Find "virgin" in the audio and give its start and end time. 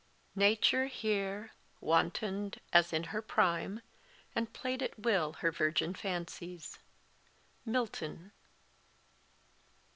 5.51-5.93